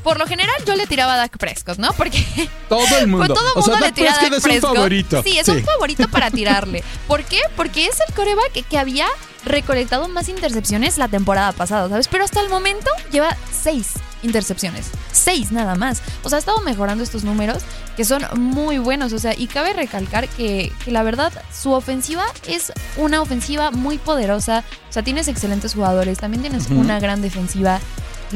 [0.06, 1.92] Por lo general yo le tiraba a Dak Prescott, ¿no?
[1.94, 2.24] Porque
[2.70, 3.26] Todo el mundo.
[3.26, 4.76] pues todo el o mundo sea, le Dak tira a Prescott Dak es un Prescott.
[4.76, 5.24] favorito.
[5.24, 6.84] Sí, es un favorito para tirarle.
[7.08, 7.42] ¿Por qué?
[7.58, 9.08] Porque es el coreback que, que había
[9.44, 12.08] recolectado más intercepciones la temporada pasada, ¿sabes?
[12.08, 14.88] Pero hasta el momento lleva seis intercepciones.
[15.12, 16.02] Seis nada más.
[16.24, 17.64] O sea, ha estado mejorando estos números
[17.96, 19.14] que son muy buenos.
[19.14, 23.98] O sea, y cabe recalcar que, que la verdad, su ofensiva es una ofensiva muy
[24.00, 24.64] poderosa.
[24.90, 27.80] O sea, tienes excelentes jugadores, también tienes una gran defensiva.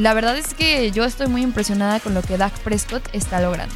[0.00, 3.74] La verdad es que yo estoy muy impresionada con lo que Dak Prescott está logrando.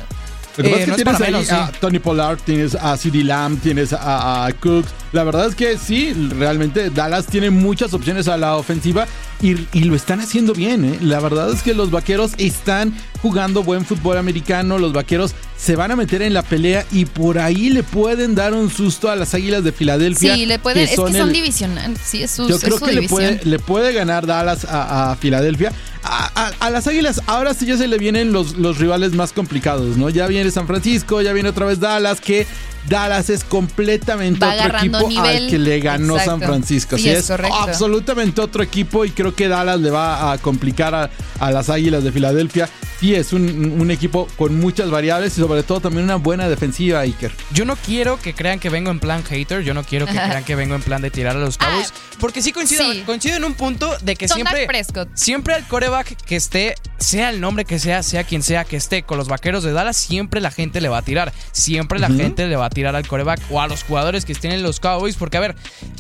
[0.57, 1.73] Lo que Eh, pasa es no que es tienes para ahí menos, a sí.
[1.81, 4.89] Tony Pollard, tienes a CD Lamb, tienes a, a Cooks.
[5.15, 9.07] La verdad es que sí, realmente Dallas tiene muchas opciones a la ofensiva
[9.41, 10.85] y, y lo están haciendo bien.
[10.85, 10.99] ¿eh?
[11.03, 14.77] La verdad es que los vaqueros están jugando buen fútbol americano.
[14.77, 18.55] Los vaqueros se van a meter en la pelea y por ahí le pueden dar
[18.55, 20.35] un susto a las águilas de Filadelfia.
[20.35, 22.01] Sí, le pueden, es que son el- divisionales.
[22.05, 25.13] Sí, es su, yo es creo su que le puede, le puede ganar Dallas a,
[25.13, 25.73] a Filadelfia.
[26.03, 29.33] A, a- a las Águilas ahora sí ya se le vienen los, los rivales más
[29.33, 30.11] complicados, ¿no?
[30.11, 32.49] Ya viene San Francisco, ya viene otra vez Dallas, que
[32.89, 35.45] Dallas es completamente Va otro equipo nivel.
[35.45, 36.31] al que le ganó Exacto.
[36.31, 36.97] San Francisco.
[36.97, 41.11] Sí, Sí, es absolutamente otro equipo y creo que Dallas le va a complicar a,
[41.41, 42.69] a las Águilas de Filadelfia.
[43.05, 47.01] Sí, es un, un equipo con muchas variables y sobre todo también una buena defensiva,
[47.01, 47.33] Iker.
[47.53, 50.43] Yo no quiero que crean que vengo en plan hater, yo no quiero que crean
[50.43, 53.03] que vengo en plan de tirar a los Cowboys, porque sí coincido, sí.
[53.05, 55.11] coincido en un punto de que siempre Prescott.
[55.13, 59.03] siempre al coreback que esté, sea el nombre que sea, sea quien sea que esté
[59.03, 61.33] con los vaqueros de Dallas, siempre la gente le va a tirar.
[61.53, 64.53] Siempre la gente le va a tirar al coreback o a los jugadores que estén
[64.53, 65.17] en los Cowboys.
[65.17, 65.55] Porque, a ver,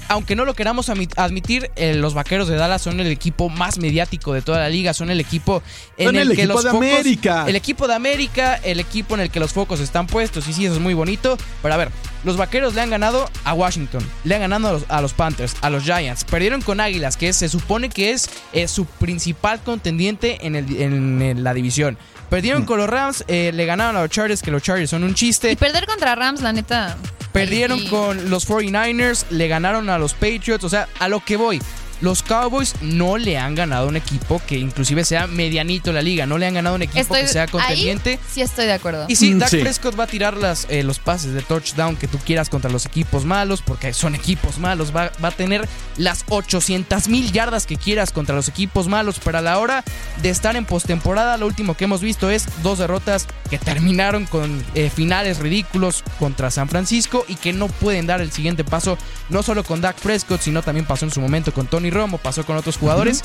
[0.09, 4.33] aunque no lo queramos admitir, eh, los vaqueros de Dallas son el equipo más mediático
[4.33, 4.95] de toda la liga.
[4.95, 5.62] Son el equipo
[5.97, 7.44] en Son el, el que equipo los de América.
[7.46, 10.48] El equipo de América, el equipo en el que los focos están puestos.
[10.48, 11.37] Y sí, eso es muy bonito.
[11.62, 11.90] Pero a ver,
[12.24, 15.54] los vaqueros le han ganado a Washington, le han ganado a los, a los Panthers,
[15.61, 16.24] a los Giants.
[16.24, 21.20] Perdieron con Águilas, que se supone que es eh, su principal contendiente en, el- en,
[21.22, 21.98] en la división.
[22.30, 22.66] Perdieron Mm.
[22.66, 25.52] con los Rams, eh, le ganaron a los Chargers, que los Chargers son un chiste.
[25.52, 26.96] Y perder contra Rams, la neta.
[27.33, 27.88] Perdieron sí.
[27.88, 31.61] con los 49ers, le ganaron a los Patriots, o sea, a lo que voy.
[32.00, 36.02] Los Cowboys no le han ganado a un equipo que inclusive sea medianito en la
[36.02, 38.18] liga, no le han ganado a un equipo Estoy, que sea ahí contendiente.
[38.33, 39.07] sí estoy de acuerdo.
[39.09, 39.59] Y sí, Mm, Dak sí.
[39.59, 42.87] Prescott va a tirar las, eh, los pases de touchdown que tú quieras contra los
[42.87, 44.94] equipos malos, porque son equipos malos.
[44.94, 49.38] Va, va a tener las 800 mil yardas que quieras contra los equipos malos, pero
[49.38, 49.83] a la hora
[50.22, 54.64] de estar en postemporada, lo último que hemos visto es dos derrotas que terminaron con
[54.74, 59.42] eh, finales ridículos contra San Francisco y que no pueden dar el siguiente paso, no
[59.42, 62.57] solo con Dak Prescott, sino también pasó en su momento con Tony Romo, pasó con
[62.57, 63.25] otros jugadores.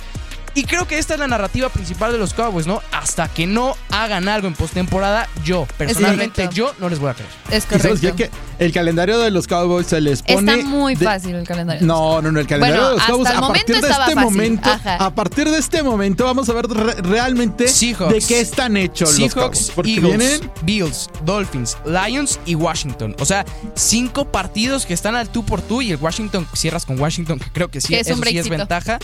[0.60, 2.82] Y creo que esta es la narrativa principal de los Cowboys, ¿no?
[2.92, 7.30] Hasta que no hagan algo en postemporada, yo, personalmente, yo no les voy a creer.
[7.50, 8.10] Es ¿Y sabes qué?
[8.12, 8.16] correcto.
[8.58, 10.54] Que el calendario de los Cowboys se les pone.
[10.54, 11.88] Está muy de- fácil el calendario.
[11.88, 13.88] No, no, no, el calendario Bueno, de los hasta Cowboys el a momento partir de
[13.90, 14.16] este fácil.
[14.20, 14.96] momento, Ajá.
[15.06, 18.14] a partir de este momento vamos a ver re- realmente Seahawks.
[18.14, 19.58] de qué están hechos los Cowboys.
[19.60, 23.16] Seahawks, Porque Eagles, vienen Bills, Dolphins, Lions y Washington.
[23.20, 23.46] O sea,
[23.76, 27.50] cinco partidos que están al tú por tú y el Washington, cierras con Washington, que
[27.52, 29.00] creo que sí, Que es eso un sí es ventaja.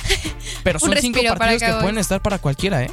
[0.66, 2.92] Pero Un son cinco para partidos que pueden estar para cualquiera, ¿eh?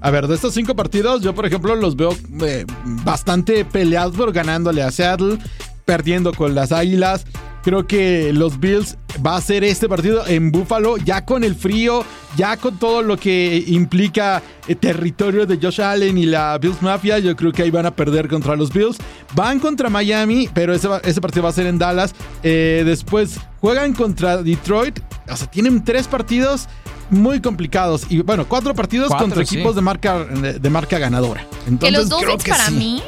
[0.00, 2.64] A ver, de estos cinco partidos, yo por ejemplo los veo eh,
[3.04, 5.38] bastante peleados, pero ganándole a Seattle,
[5.84, 7.24] perdiendo con las Águilas.
[7.64, 12.04] Creo que los Bills va a ser este partido en Buffalo, ya con el frío,
[12.36, 17.18] ya con todo lo que implica el territorio de Josh Allen y la Bills Mafia.
[17.18, 18.98] Yo creo que ahí van a perder contra los Bills.
[19.34, 22.14] Van contra Miami, pero ese, va- ese partido va a ser en Dallas.
[22.44, 25.00] Eh, después juegan contra Detroit.
[25.28, 26.68] O sea, tienen tres partidos
[27.10, 28.06] muy complicados.
[28.08, 29.54] Y bueno, cuatro partidos Cuatro, contra sí.
[29.56, 31.42] equipos de marca, de, de marca ganadora.
[31.64, 32.74] Que Entonces, los creo Dolphins que para sí.
[32.74, 33.02] mí,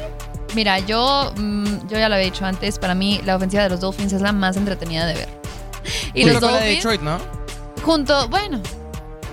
[0.55, 3.79] mira, yo, mm, yo ya lo había dicho antes, para mí la ofensiva de los
[3.81, 5.29] Dolphins es la más entretenida de ver.
[6.13, 7.17] Y Junto los con la de Dolphins, Detroit, ¿no?
[7.83, 8.61] junto, bueno,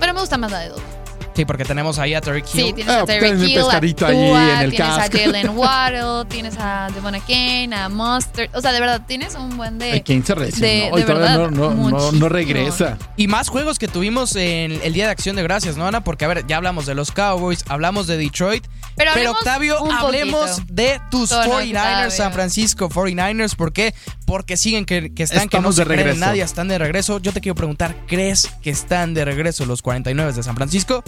[0.01, 0.96] pero me gusta más la de Dolphins.
[1.37, 2.75] Sí, porque tenemos ahí a Terry Sí, Hill.
[2.75, 5.17] tienes Ah, a Terry tienes Hill, a pescadito allí Tua, en el tienes casco.
[5.17, 8.49] a Jalen Waddle, tienes a Devon Kane, a Mustard.
[8.55, 9.93] O sea, de verdad, tienes un buen de...
[9.93, 12.97] Ay, ¿Quién se de- Hoy de todavía verdad, no, no, no, no regresa.
[13.17, 16.03] Y más juegos que tuvimos en el Día de Acción de Gracias, ¿no, Ana?
[16.03, 18.65] Porque, a ver, ya hablamos de los Cowboys, hablamos de Detroit.
[18.97, 20.73] Pero Octavio, un hablemos poquito.
[20.73, 22.33] de tus Tono, 49ers, San.
[22.33, 23.55] Francisco 49ers.
[23.55, 23.95] ¿Por qué?
[24.25, 27.19] Porque siguen que, que están, que no Estamos se de creen nadie, están de regreso.
[27.19, 31.05] Yo te quiero preguntar, ¿crees que están de regreso los 49 de San Francisco?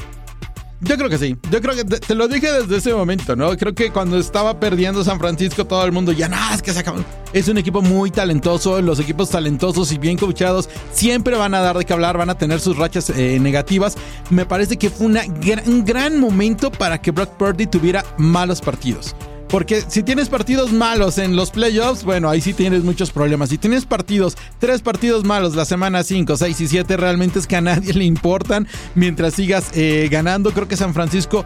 [0.81, 1.37] Yo creo que sí.
[1.51, 3.57] Yo creo que te, lo dije desde ese momento, ¿no?
[3.57, 6.79] Creo que cuando estaba perdiendo San Francisco, todo el mundo ya, nada, es que se
[6.79, 7.05] acabó.
[7.33, 8.81] Es un equipo muy talentoso.
[8.81, 12.39] Los equipos talentosos y bien coachados siempre van a dar de qué hablar, van a
[12.39, 13.97] tener sus rachas eh, negativas.
[14.31, 19.17] Me parece que fue un gran momento para que Brock Purdy tuviera malos partidos.
[19.49, 23.49] Porque si tienes partidos malos en los playoffs, bueno, ahí sí tienes muchos problemas.
[23.49, 27.57] Si tienes partidos, tres partidos malos la semana 5, 6 y 7, realmente es que
[27.57, 28.69] a nadie le importan.
[28.95, 31.45] Mientras sigas eh, ganando, creo que San Francisco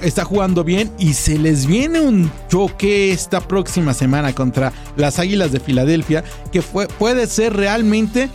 [0.00, 5.52] está jugando bien y se les viene un choque esta próxima semana contra las Águilas
[5.52, 8.30] de Filadelfia, que puede ser realmente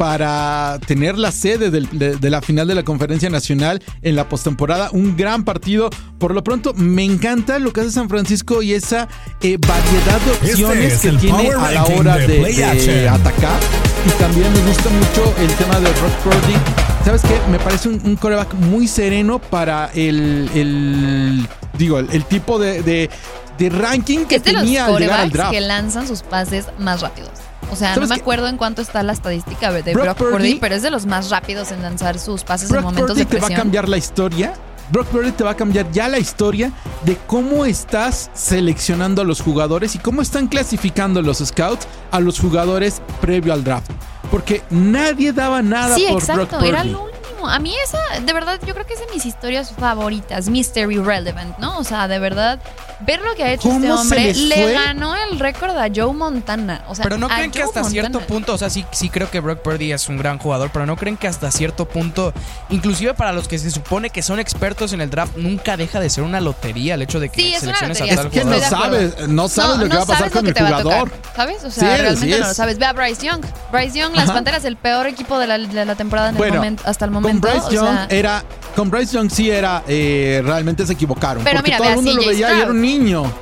[0.00, 4.30] para tener la sede del- de, de la final de la conferencia nacional en la
[4.30, 4.88] postemporada.
[4.92, 5.90] Un gran partido.
[6.18, 9.08] Por lo pronto, me encanta lo que hace San Francisco y esa
[9.42, 13.60] eh, variedad de Este opciones es que tiene a la hora de atacar.
[14.06, 16.54] Y también me gusta mucho el tema de Brock Purdy.
[17.04, 17.38] ¿Sabes qué?
[17.50, 22.82] Me parece un, un coreback muy sereno para el, el- digo, el, el tipo de,
[22.82, 23.10] de-
[23.58, 25.52] de ranking que es de los tenía al llegar al corebacks draft.
[25.52, 27.28] que lanzan sus pases más rápidos.
[27.70, 28.20] O sea, no ¿Sabes me qué?
[28.22, 31.06] acuerdo en cuánto está la estadística de Brock Brock, Purdy- Purdy, pero es de los
[31.06, 33.60] más rápidos en lanzar sus pases en momentos Purdy de te va a presión.
[33.60, 34.54] cambiar la historia.
[34.90, 36.72] Brock Purdy te va a cambiar ya la historia
[37.04, 42.40] de cómo estás seleccionando a los jugadores y cómo están clasificando los scouts a los
[42.40, 43.90] jugadores previo al draft.
[44.32, 46.68] Porque nadie daba nada Sí, por exacto, Brock Purdy.
[46.68, 47.09] era lo
[47.48, 51.58] A mí esa, de verdad, yo creo que es de mis historias favoritas, Mystery Relevant,
[51.58, 51.78] ¿no?
[51.78, 52.58] O sea, de verdad,
[53.00, 56.84] ver lo que ha hecho ¿Cómo este hombre, le ganó el récord a Joe Montana.
[56.88, 57.90] O sea, Pero no creen que Joe hasta Montana.
[58.08, 60.86] cierto punto, o sea, sí, sí creo que Brock Purdy es un gran jugador, pero
[60.86, 62.32] no creen que hasta cierto punto,
[62.68, 66.10] inclusive para los que se supone que son expertos en el draft, nunca deja de
[66.10, 68.44] ser una lotería el hecho de que Sí, es una selecciones a tal Es que
[68.44, 68.68] no jugador.
[68.68, 71.10] sabes, no sabes lo que va a pasar con el jugador.
[71.10, 71.64] tocar, ¿Sabes?
[71.64, 72.78] O sea, Sí, realmente no lo sabes.
[72.78, 73.44] Ve a Bryce Young.
[73.72, 74.34] Bryce Young, las Ajá.
[74.34, 77.40] Panteras, el peor equipo de la, de la temporada en el momento, hasta el Con
[77.40, 77.68] momento.
[77.68, 78.44] Bryce o Young sea, era.
[78.76, 79.82] Con Bryce Young sí era.
[79.86, 81.42] eh, realmente se equivocaron.
[81.44, 83.32] Pero porque mira, todo el mundo lo veía y era un niño.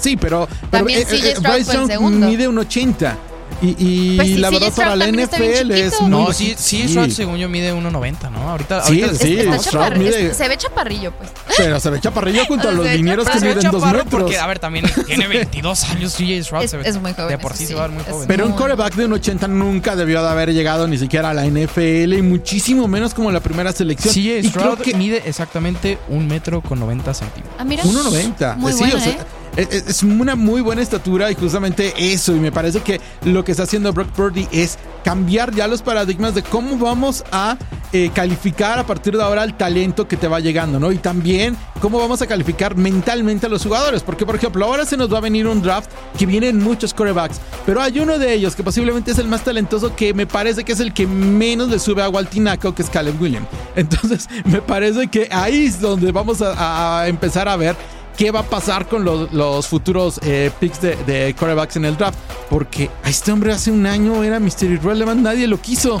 [0.00, 0.48] Sí, pero.
[0.70, 3.16] pero, CJ Stroud Bryce Young mide un 80.
[3.62, 7.10] Y, y Pues sí, la verdad, para la NFL es muy No, sí, sí, Stroud
[7.10, 8.50] según yo mide 1.90, ¿no?
[8.50, 9.38] Ahorita, Sí, ahorita sí.
[9.38, 11.30] está Stroud mide- es- se ve chaparrillo, pues.
[11.56, 14.22] Pero se ve chaparrillo junto a los Se ve linieros que miden dos chaparro metros.
[14.22, 16.64] porque, a ver, también tiene 22 años CJ Stroud.
[16.64, 18.02] Es- se ve- es muy joven, De por sí sí, se va a ver muy
[18.04, 18.26] es joven.
[18.28, 21.44] Pero un coreback de un 80 nunca debió de haber llegado ni siquiera a la
[21.46, 24.12] NFL y muchísimo menos como la primera selección.
[24.12, 27.54] CJ y creo Stroud que mide exactamente un metro con 90 centímetros.
[27.58, 27.84] Ah, mira.
[27.84, 28.56] 1.90.
[28.56, 29.18] Muy sí, buena, o sea, ¿eh?
[29.56, 32.34] Es, es una muy buena estatura y justamente eso.
[32.34, 36.34] Y me parece que lo que está haciendo Brock Purdy es cambiar ya los paradigmas
[36.34, 37.56] de cómo vamos a
[37.92, 40.92] eh, calificar a partir de ahora el talento que te va llegando, ¿no?
[40.92, 44.02] Y también cómo vamos a calificar mentalmente a los jugadores.
[44.02, 47.40] Porque, por ejemplo, ahora se nos va a venir un draft que vienen muchos corebacks,
[47.66, 50.72] pero hay uno de ellos que posiblemente es el más talentoso que me parece que
[50.72, 53.48] es el que menos le sube agua al tinaco, que es Caleb Williams.
[53.76, 57.76] Entonces, me parece que ahí es donde vamos a, a empezar a ver
[58.16, 61.96] qué va a pasar con los, los futuros eh, picks de, de quarterbacks en el
[61.96, 62.18] draft.
[62.50, 64.64] Porque a este hombre hace un año era Mr.
[64.64, 66.00] Irrelevant, nadie lo quiso.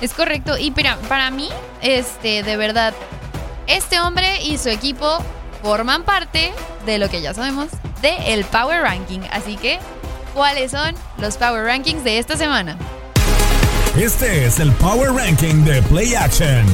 [0.00, 0.58] Es correcto.
[0.58, 1.48] Y mira, para mí,
[1.80, 2.92] este, de verdad,
[3.66, 5.18] este hombre y su equipo
[5.62, 6.52] forman parte
[6.84, 7.68] de lo que ya sabemos
[8.02, 9.20] de el Power Ranking.
[9.30, 9.78] Así que,
[10.34, 12.76] ¿cuáles son los Power Rankings de esta semana?
[13.96, 16.66] Este es el Power Ranking de Play Action.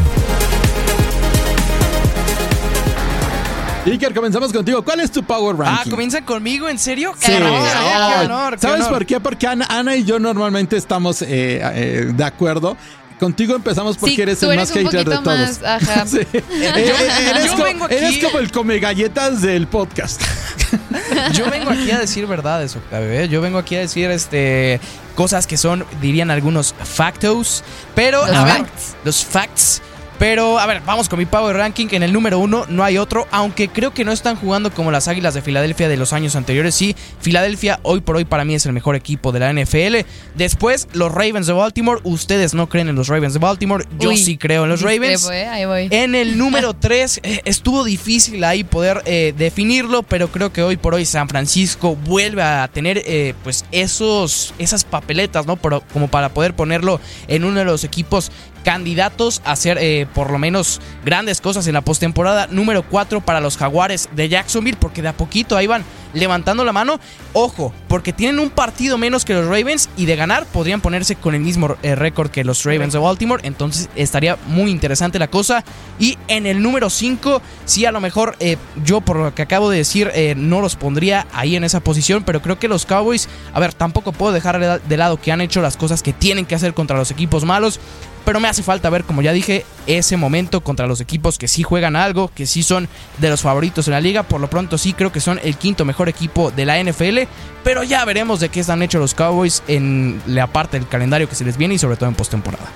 [3.87, 4.83] Iker, comenzamos contigo.
[4.85, 5.91] ¿Cuál es tu Power Ah, Ranking?
[5.91, 6.69] ¿comienzan conmigo?
[6.69, 7.15] ¿En serio?
[7.19, 7.27] Sí.
[7.33, 7.69] ¡Qué honor!
[7.75, 8.55] Ay, ¡Qué honor!
[8.55, 8.93] qué ¿Sabes honor!
[8.93, 9.21] por qué?
[9.21, 11.27] Porque Ana, Ana y yo normalmente estamos eh,
[11.63, 12.77] eh, de acuerdo.
[13.19, 15.25] Contigo empezamos porque Sí, eres el más hater de todos.
[15.25, 16.07] más, ajá.
[16.07, 16.19] Sí.
[16.33, 20.21] Eres, yo co- vengo aquí- eres como el come galletas del podcast.
[21.33, 23.25] Yo vengo aquí a decir verdades, Octavio.
[23.25, 24.81] Yo vengo aquí a decir este
[25.15, 27.65] cosas que son, dirían algunos, factos.
[27.95, 28.97] Pero, Los a ver, facts.
[29.05, 29.83] los facts.
[30.19, 31.87] Pero, a ver, vamos con mi Power Ranking.
[31.93, 35.07] En el número uno no hay otro, aunque creo que no están jugando como las
[35.07, 36.75] Águilas de Filadelfia de los años anteriores.
[36.75, 40.05] Sí, Filadelfia hoy por hoy para mí es el mejor equipo de la NFL.
[40.35, 42.01] Después, los Ravens de Baltimore.
[42.03, 43.85] Ustedes no creen en los Ravens de Baltimore.
[44.01, 45.29] Yo Uy, sí creo en los Ravens.
[45.31, 45.47] ¿eh?
[45.47, 45.89] Ahí voy.
[45.91, 50.95] En el número 3 estuvo difícil ahí poder eh, definirlo, pero creo que hoy por
[50.95, 55.55] hoy San Francisco vuelve a tener eh, pues esos, esas papeletas, ¿no?
[55.57, 58.33] Pero- como para poder ponerlo en uno de los equipos
[58.73, 62.49] candidatos a hacer eh, por lo menos grandes cosas en la postemporada.
[62.49, 66.73] Número 4 para los Jaguares de Jacksonville, porque de a poquito ahí van levantando la
[66.75, 67.01] mano.
[67.33, 71.35] Ojo, porque tienen un partido menos que los Ravens y de ganar podrían ponerse con
[71.35, 73.41] el mismo eh, récord que los Ravens de Baltimore.
[73.47, 75.65] Entonces estaría muy interesante la cosa.
[75.99, 79.71] Y en el número 5, sí, a lo mejor eh, yo por lo que acabo
[79.71, 83.61] de decir no los pondría ahí en esa posición, pero creo que los Cowboys, a
[83.61, 86.55] ver, tampoco puedo dejar de- de lado que han hecho las cosas que tienen que
[86.55, 87.81] hacer contra los equipos malos.
[88.29, 91.63] Pero me hace falta ver, como ya dije, ese momento contra los equipos que sí
[91.63, 92.87] juegan algo, que sí son
[93.17, 94.23] de los favoritos en la liga.
[94.23, 97.21] Por lo pronto sí creo que son el quinto mejor equipo de la NFL.
[97.65, 101.37] Pero ya veremos de qué están hechos los Cowboys en la parte del calendario que
[101.37, 102.67] se les viene y sobre todo en postemporada.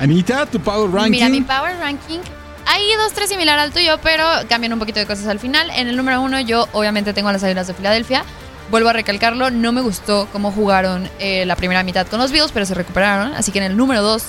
[0.00, 1.10] Anita, tu Power Ranking.
[1.12, 2.18] Mira, mi Power Ranking.
[2.66, 5.70] Hay dos, tres similar al tuyo, pero cambian un poquito de cosas al final.
[5.70, 8.24] En el número uno, yo obviamente tengo a las Águilas de Filadelfia.
[8.72, 12.50] Vuelvo a recalcarlo, no me gustó cómo jugaron eh, la primera mitad con los Bills,
[12.50, 13.32] pero se recuperaron.
[13.34, 14.24] Así que en el número dos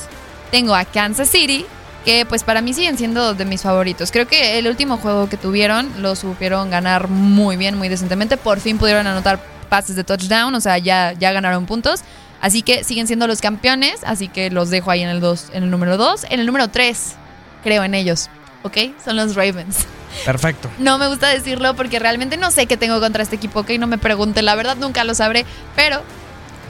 [0.52, 1.66] tengo a Kansas City,
[2.06, 4.12] que pues para mí siguen siendo de mis favoritos.
[4.12, 8.38] Creo que el último juego que tuvieron lo supieron ganar muy bien, muy decentemente.
[8.38, 12.02] Por fin pudieron anotar pases de touchdown, o sea, ya, ya ganaron puntos.
[12.40, 15.64] Así que siguen siendo los campeones, así que los dejo ahí en el, dos, en
[15.64, 16.28] el número 2.
[16.30, 17.16] En el número 3,
[17.64, 18.30] creo en ellos,
[18.64, 18.78] ¿ok?
[19.04, 19.86] Son los Ravens.
[20.24, 20.70] Perfecto.
[20.78, 23.72] No me gusta decirlo porque realmente no sé qué tengo contra este equipo, ¿ok?
[23.80, 26.02] No me pregunten, la verdad nunca lo sabré, pero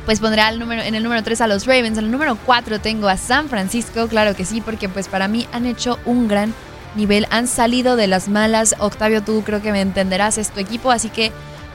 [0.07, 2.79] pues pondré al número, en el número 3 a los Ravens, en el número 4
[2.79, 6.53] tengo a San Francisco, claro que sí, porque pues para mí han hecho un gran
[6.95, 10.91] nivel, han salido de las malas, Octavio tú creo que me entenderás, es tu equipo,
[10.91, 11.33] así que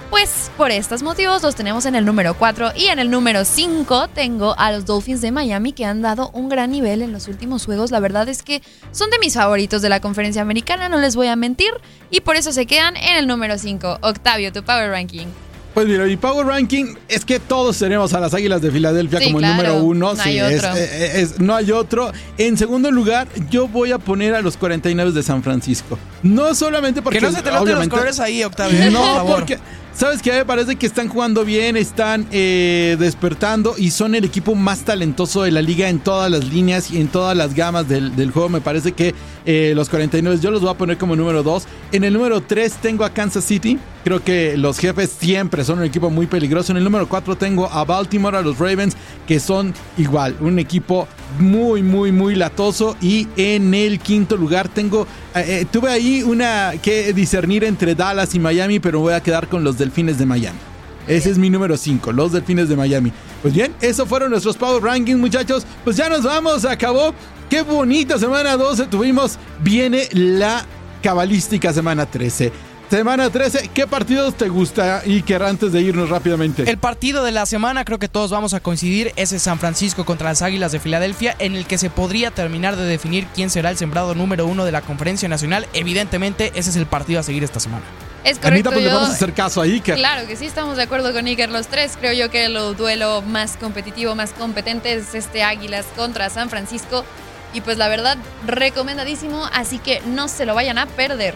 [0.08, 4.08] pues por estos motivos los tenemos en el número 4 y en el número 5
[4.08, 7.66] tengo a los Dolphins de Miami que han dado un gran nivel en los últimos
[7.66, 7.90] juegos.
[7.90, 11.26] La verdad es que son de mis favoritos de la conferencia americana, no les voy
[11.26, 11.72] a mentir,
[12.10, 13.98] y por eso se quedan en el número 5.
[14.00, 15.28] Octavio, tu Power Ranking.
[15.74, 19.24] Pues mira, mi Power Ranking es que todos tenemos a las Águilas de Filadelfia Sí,
[19.26, 19.52] como claro.
[19.62, 20.14] el número uno.
[20.14, 20.76] No sí, hay es- otro.
[20.76, 22.12] es- es- no hay otro.
[22.36, 25.98] En segundo lugar, yo voy a poner a los 49 de San Francisco.
[26.22, 27.20] No solamente porque.
[27.20, 28.78] que no se te noten los obviamente- colores ahí, Octavio.
[28.82, 29.34] eh, por No, favor.
[29.40, 29.58] porque.
[29.94, 30.32] ¿Sabes qué?
[30.32, 35.42] Me parece que están jugando bien, están eh, despertando y son el equipo más talentoso
[35.42, 38.48] de la liga en todas las líneas y en todas las gamas del, del juego.
[38.48, 41.64] Me parece que eh, los 49 yo los voy a poner como número 2.
[41.92, 43.78] En el número 3 tengo a Kansas City.
[44.04, 46.72] Creo que los jefes siempre son un equipo muy peligroso.
[46.72, 51.06] En el número 4 tengo a Baltimore, a los Ravens, que son igual, un equipo
[51.38, 52.96] muy, muy, muy latoso.
[53.00, 58.34] Y en el quinto lugar tengo, eh, eh, tuve ahí una que discernir entre Dallas
[58.34, 60.58] y Miami, pero voy a quedar con los Delfines de Miami.
[61.06, 63.12] Ese es mi número 5, los Delfines de Miami.
[63.40, 65.66] Pues bien, esos fueron nuestros Power Rankings, muchachos.
[65.84, 67.14] Pues ya nos vamos, acabó.
[67.50, 69.38] Qué bonita semana 12 tuvimos.
[69.62, 70.64] Viene la
[71.02, 72.52] cabalística semana 13.
[72.92, 76.68] Semana 13, ¿qué partidos te gusta, Iker, antes de irnos rápidamente?
[76.70, 80.04] El partido de la semana, creo que todos vamos a coincidir, es el San Francisco
[80.04, 83.70] contra las Águilas de Filadelfia, en el que se podría terminar de definir quién será
[83.70, 85.66] el sembrado número uno de la Conferencia Nacional.
[85.72, 87.82] Evidentemente, ese es el partido a seguir esta semana.
[88.24, 88.48] Es correcto.
[88.48, 89.94] Anita, pues le vamos a hacer caso a Iker.
[89.94, 91.96] Claro que sí, estamos de acuerdo con Iker los tres.
[91.98, 97.06] Creo yo que el duelo más competitivo, más competente es este Águilas contra San Francisco.
[97.54, 101.34] Y pues la verdad, recomendadísimo, así que no se lo vayan a perder.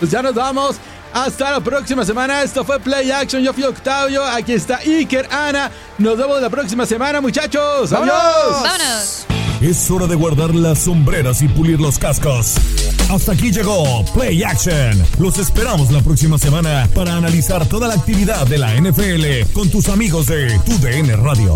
[0.00, 0.76] Pues ya nos vamos.
[1.12, 2.42] Hasta la próxima semana.
[2.42, 3.42] Esto fue Play Action.
[3.42, 4.24] Yo fui Octavio.
[4.24, 5.70] Aquí está Iker, Ana.
[5.98, 7.90] Nos vemos la próxima semana, muchachos.
[7.90, 8.14] ¡Vámonos!
[8.14, 8.62] ¡Adiós!
[8.62, 9.26] ¡Vámonos!
[9.60, 12.54] Es hora de guardar las sombreras y pulir los cascos.
[13.10, 15.04] Hasta aquí llegó Play Action.
[15.18, 19.90] Los esperamos la próxima semana para analizar toda la actividad de la NFL con tus
[19.90, 21.54] amigos de TUDN Radio.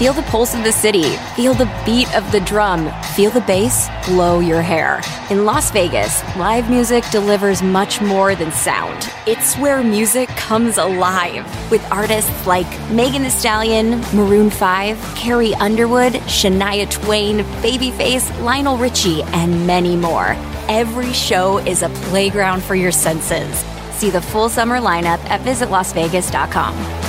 [0.00, 1.14] Feel the pulse of the city.
[1.36, 2.90] Feel the beat of the drum.
[3.14, 5.02] Feel the bass blow your hair.
[5.28, 9.12] In Las Vegas, live music delivers much more than sound.
[9.26, 16.14] It's where music comes alive with artists like Megan Thee Stallion, Maroon 5, Carrie Underwood,
[16.14, 20.34] Shania Twain, Babyface, Lionel Richie, and many more.
[20.70, 23.54] Every show is a playground for your senses.
[23.92, 26.99] See the full summer lineup at visitlasvegas.com.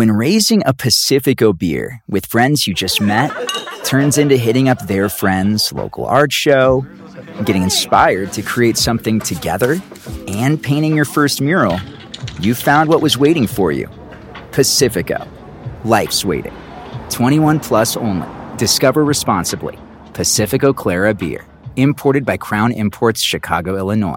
[0.00, 3.30] When raising a Pacifico beer with friends you just met
[3.84, 6.86] turns into hitting up their friends' local art show,
[7.44, 9.76] getting inspired to create something together,
[10.26, 11.78] and painting your first mural,
[12.40, 13.90] you found what was waiting for you.
[14.52, 15.28] Pacifico.
[15.84, 16.56] Life's waiting.
[17.10, 18.26] 21 plus only.
[18.56, 19.78] Discover responsibly.
[20.14, 21.44] Pacifico Clara Beer.
[21.76, 24.16] Imported by Crown Imports, Chicago, Illinois.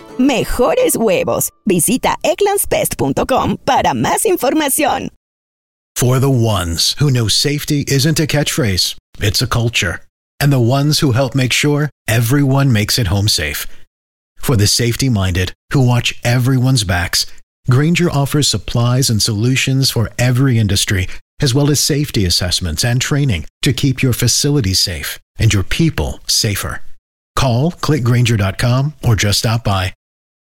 [0.21, 1.49] Mejores huevos.
[1.65, 5.09] Visita egglandsbest.com para más información.
[5.95, 10.01] For the ones who know safety isn't a catchphrase, it's a culture.
[10.39, 13.65] And the ones who help make sure everyone makes it home safe.
[14.37, 17.25] For the safety minded who watch everyone's backs,
[17.69, 21.07] Granger offers supplies and solutions for every industry,
[21.41, 26.19] as well as safety assessments and training to keep your facilities safe and your people
[26.27, 26.81] safer.
[27.35, 29.93] Call clickgranger.com or just stop by.